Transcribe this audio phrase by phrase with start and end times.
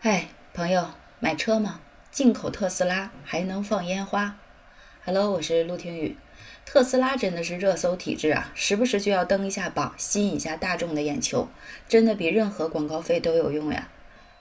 [0.00, 1.80] 嗨，朋友，买车吗？
[2.12, 4.36] 进口特斯拉还能放烟花
[5.04, 6.16] ？Hello，我是陆听雨。
[6.64, 11.48] 特斯拉真的是热搜体质啊，时不时就要登一下榜，吸引一下大众的眼球，
[11.88, 13.88] 真的比任何广告费都有用呀。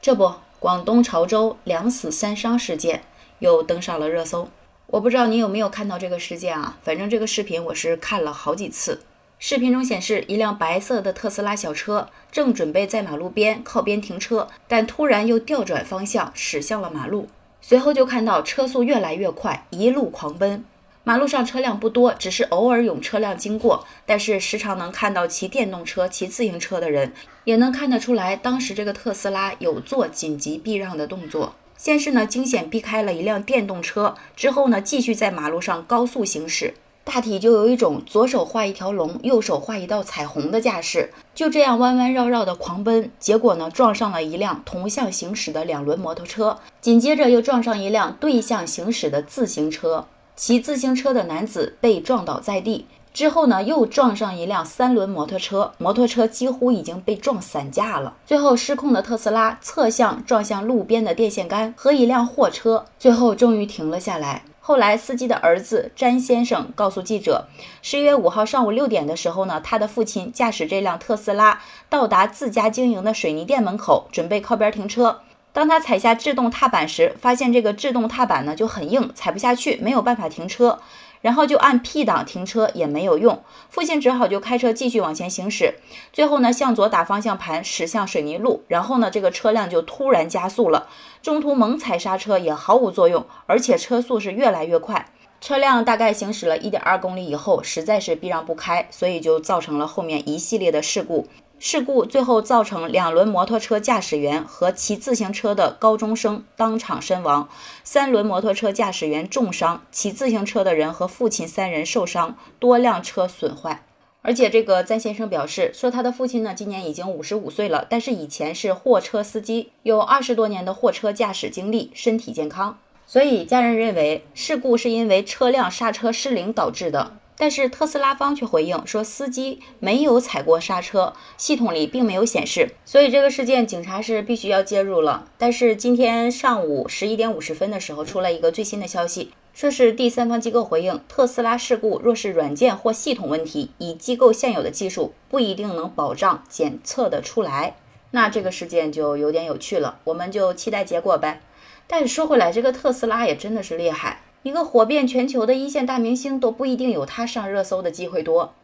[0.00, 3.02] 这不，广东潮州两死三伤事件
[3.40, 4.48] 又登上了热搜。
[4.86, 6.78] 我不知道你有没有看到这个事件啊？
[6.82, 9.02] 反正这个视频我是看了好几次。
[9.38, 17.28] 视频中显示，一辆白色的特斯拉小车正准备在马路边靠边停车，但突然又调转方向驶向了马路。
[17.60, 20.64] 随后就看到车速越来越快，一路狂奔。
[21.04, 27.12] 马路上车辆不多，只是偶尔有车辆经过，但是时常能看到骑电动车、骑自行车的人，
[27.44, 31.54] 也能看得出来，当时这个特斯拉有做紧急避让的动作。
[31.76, 36.74] 先是呢惊险避开了一辆电动车，之后呢继续在马路上高速行驶。
[37.04, 64.44] 大体就有一种左手画一条龙，右手画一道彩虹的架势，就这样弯弯绕绕的狂奔，结果呢撞上了一辆同向行驶的两轮摩托车，紧接着又撞上一辆对向行驶的自行车，骑自行车的男子被撞倒在地，之后呢又撞上一辆三轮摩托车，摩托车几乎已经被撞散架了，最后失控的特斯拉侧向撞向路边的电线杆和一辆货车，最后终于停了下来。
[64.64, 67.48] 后来，司机的儿子詹先生告诉记者，
[67.82, 75.22] 十一月五号上午六点的时候呢，他的父亲驾驶这辆特斯拉到达自家经营的水泥店门口，准备靠边停车。
[75.52, 80.78] 当他踩下制动踏板时，发现这个制动踏板呢就很硬，踩不下去，没有办法停车。
[81.22, 85.76] 然后就按 P 档停车也没有用，父亲只好就开车继续往前行驶。
[86.12, 90.88] 最后呢，向左打方向盘驶向水泥路，然后呢，这个车辆就突然加速了，
[91.22, 95.08] 中途猛踩刹车也毫无作用，而且车速是越来越快。
[95.40, 101.26] 车辆大概行驶了一点二公里以后，实在是避让不开，所以就造成了后面一系列的事故。
[101.64, 107.48] 事故最后造成两轮摩托车驾驶员和骑自行车的高中生当场身亡，
[107.84, 113.84] 三轮摩托车驾驶员重伤，骑自行车的人和父亲三人受伤，多辆车损坏。
[114.22, 122.76] 而且这个詹先生表示说，他的父亲呢今年已经五十五岁了，但是以前是货车司机，有二十多年的货车驾驶经历，身体健康。
[123.06, 127.18] 所以家人认为事故是因为车辆刹车失灵导致的。
[127.42, 132.70] 但是特斯拉方却回应说，司机没有踩过刹车，系统里并没有显示。
[132.84, 135.26] 所以这个事件，警察是必须要介入了。
[135.38, 147.74] 但是今天上午十一点五十分的时候，出了一个最新的消息，说是第三方机构回应，特斯拉事故若是软件或系统问题，以机构现有的技术，不一定能保障检测的出来。
[148.12, 151.40] 那这个事件就有点有趣了，我们就期待结果呗。
[151.88, 154.20] 但是说回来，这个特斯拉也真的是厉害。
[154.42, 158.54] 一个火遍全球的一线大明星都不一定有他上热搜的机会多。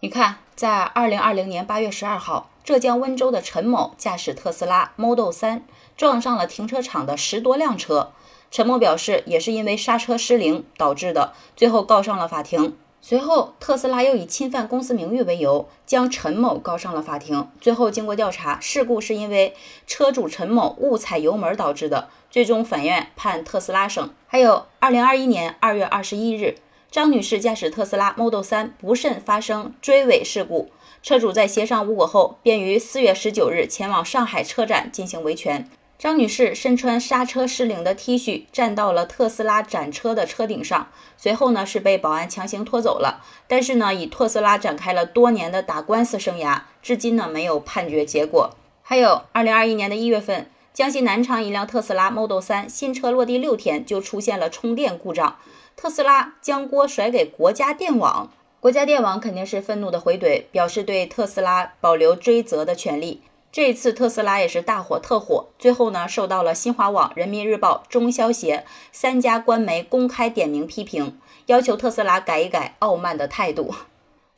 [0.00, 5.64] 你看，在二零二零年八月十二号，浙江温州的陈某驾驶特斯拉 Model 三
[5.96, 8.10] 撞上了停车场的十多辆车。
[8.50, 12.76] 陈某表示，也是因为刹车失灵导致的，最后告上了法庭。
[13.00, 17.48] 随后，特斯拉又以侵犯公司名誉为由，将陈某告上了法庭。
[17.60, 19.54] 最后，经过调查，事故是因为
[19.86, 22.08] 车主陈某误踩油门导致的。
[22.30, 24.10] 最终，法院判特斯拉胜。
[24.26, 26.56] 还有，二零二一年二月二十一日，
[26.90, 30.70] 张女士驾驶特斯拉 Model 3不慎发生追尾事故，
[31.02, 35.70] 车主在协商无果后，便于四月十九日前往上海车展进行维权。
[35.98, 40.86] 张女士身穿刹车失灵的 T 恤，站到了特斯拉展车的车顶上，
[41.16, 43.24] 随后呢是被保安强行拖走了。
[43.48, 48.50] 但是呢，以特斯拉展开了多年的打官司生涯，至今呢没有判决结果。
[48.80, 55.36] 还有，二零二一年的一月份，江西南昌一辆特斯拉 Model 3新车落地六天就出现了充电故障，
[55.74, 58.30] 特斯拉将锅甩给国家电网，
[58.60, 63.22] 国家电网肯定是愤怒的回怼，表示对特斯拉保留追责的权利。
[63.50, 73.74] 这一次特斯拉也是大火特火，最后呢受到了新华网、人民日报、中消协三家官媒公开点名批评，要求特斯拉改一改傲慢的态度。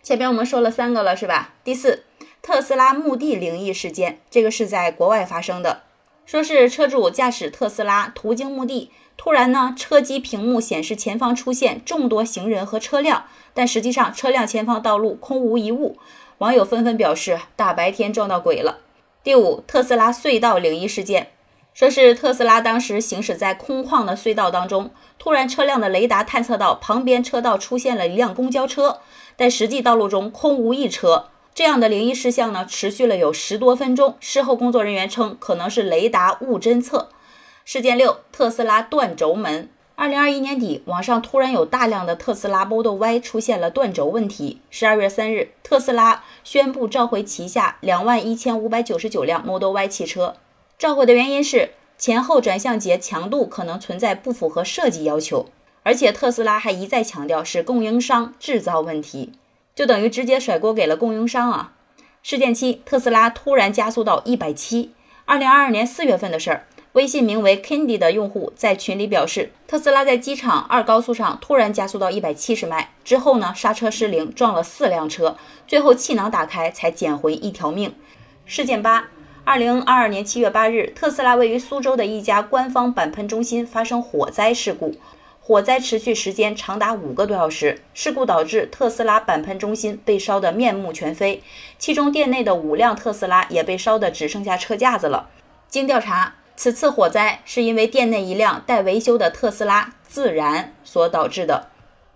[0.00, 1.54] 前面我们说了三个了，是吧？
[1.64, 2.04] 第四，
[2.40, 5.82] 特斯拉墓地灵异事件，这个是在国外发生的，
[6.24, 15.98] 说是车主驾驶特斯拉途经墓地，突然呢车机屏幕显示前方出现众多行人和车辆，但实际上车辆前方道路空无一物，
[16.38, 18.78] 网友纷纷表示大白天撞到鬼了。
[19.22, 21.32] 第五，特斯拉隧道灵异事件，
[21.74, 29.00] 说是特斯拉当时行驶在空旷的隧道当中，突然车辆的雷达探测到旁边车道出现了一辆公交车，
[29.36, 31.26] 但实际道路中空无一车。
[31.54, 34.16] 这样的灵异事项呢，持续了有十多分钟。
[34.20, 37.10] 事后工作人员称，可能是雷达误侦测。
[37.66, 39.68] 事件六，特斯拉断轴门。
[40.00, 44.62] 二零二一年底，网上突然有大量的特斯拉 Model Y 出现了断轴问题。
[44.70, 50.36] 十二月三日，特斯拉宣布召回旗下两万一千五百九十九辆 Model Y 汽车。
[50.78, 55.50] 召回的原因是前后转向节强度可能存在不符合设计要求，
[55.82, 59.32] 而且特斯拉还一再强调是供应商制造问题，
[59.74, 61.74] 就等于直接甩锅给了供应商啊。
[62.22, 64.94] 事件七，特斯拉突然加速到一百七。
[65.26, 66.66] 二零二二年四月份的事儿。
[66.94, 75.36] 微信名为 Candy 的用户在群里表示，特斯拉在机场二高速上突然加速到一百七十迈，之后呢刹车失灵，撞了四辆车，
[75.68, 77.94] 最后气囊打开才捡回一条命。
[78.44, 79.08] 事件八，
[79.44, 84.96] 二零二二年七月八日，特斯拉位于苏州的一家官方钣喷中心发生火灾事故，
[85.40, 91.40] 火灾持续时间长达五个多小时，事故导致特斯拉钣喷中心被烧得面目全非，
[91.78, 95.30] 其中店内的五辆特斯拉也被烧得只剩下车架子了。
[95.68, 96.34] 经调查。
[96.62, 101.68] 此次火灾是因为店内一辆待维修的特斯拉自燃所导致的。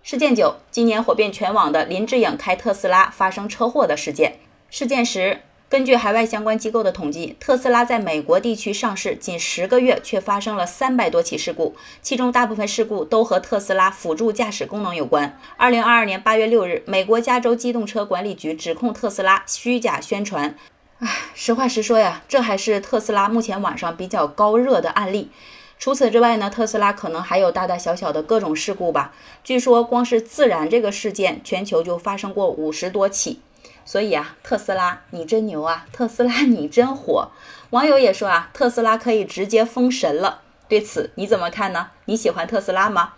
[0.03, 4.35] 事件九，今年火遍全网的林志颖开特斯拉发生车祸的事件。
[4.69, 15.39] 事件十，根据海外相关机构的统计，特斯拉在美国地区上市仅十个月，却发生了三百多起事故，其中大部分事故都和特斯拉辅助驾驶功能有关。
[15.57, 20.55] 二零二二年八月六日，美国加州机动车管理局指控特斯拉虚假宣传。
[20.99, 25.29] 唉，实话实说呀，这还是特斯拉目前网上比较高热的案例。
[25.77, 29.13] 除此之外呢，特斯拉可能还有大大小小的各种事故吧。
[29.43, 33.41] 据说光是自燃这个事件，全球就发生过五十多起。
[33.83, 37.29] 所以啊，特斯拉你真牛啊，特斯拉你真火。
[37.71, 40.41] 网友也说啊，特斯拉可以直接封神了。
[40.67, 41.89] 对此你怎么看呢？
[42.05, 43.13] 你喜欢特斯拉吗？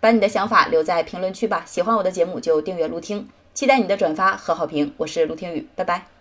[0.00, 1.62] 把你的想法留在评论区吧。
[1.66, 4.94] 喜欢我的节目就订阅陆听，期待你的转发和好评。
[4.96, 6.17] 我是陆听雨，拜拜。